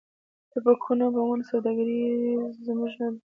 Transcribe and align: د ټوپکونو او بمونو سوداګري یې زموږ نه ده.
د 0.03 0.03
ټوپکونو 0.51 1.03
او 1.05 1.11
بمونو 1.15 1.43
سوداګري 1.51 1.95
یې 2.03 2.13
زموږ 2.65 2.91
نه 3.01 3.07
ده. 3.13 3.19